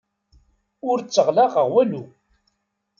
Ur 0.89 0.97
tteɣlaqeɣ 1.01 1.67
walu. 1.73 2.03